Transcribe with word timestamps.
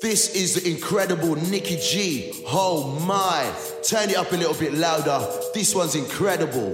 This 0.00 0.34
is 0.34 0.54
the 0.54 0.70
incredible 0.70 1.36
Nicky 1.36 1.76
G. 1.76 2.32
Oh 2.46 2.98
my. 3.06 3.52
Turn 3.82 4.08
it 4.08 4.16
up 4.16 4.32
a 4.32 4.36
little 4.36 4.54
bit 4.54 4.72
louder. 4.72 5.28
This 5.52 5.74
one's 5.74 5.94
incredible. 5.94 6.72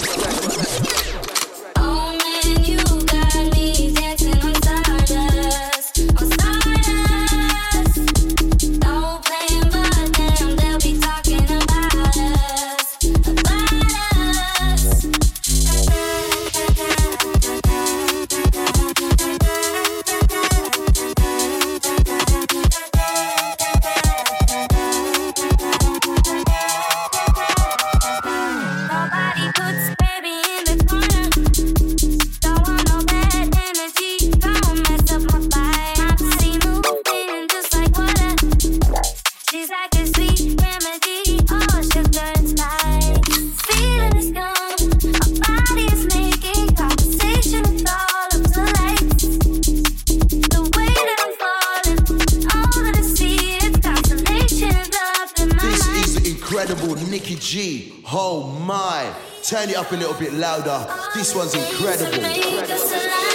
incredible 56.56 56.96
Nicky 57.10 57.34
G. 57.34 58.02
Oh 58.10 58.46
my. 58.46 59.14
Turn 59.42 59.68
it 59.68 59.76
up 59.76 59.92
a 59.92 59.94
little 59.94 60.14
bit 60.14 60.32
louder. 60.32 60.86
This 61.14 61.34
one's 61.34 61.54
incredible. 61.54 63.25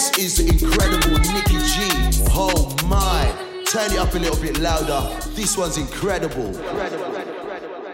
This 0.00 0.18
is 0.18 0.36
the 0.38 0.48
incredible 0.48 1.18
Nicky 1.30 1.58
G. 1.58 2.24
Oh 2.32 2.74
my. 2.86 3.30
Turn 3.66 3.92
it 3.92 3.98
up 3.98 4.14
a 4.14 4.18
little 4.18 4.40
bit 4.40 4.58
louder. 4.58 5.14
This 5.32 5.58
one's 5.58 5.76
incredible. 5.76 6.46
incredible. 6.46 7.19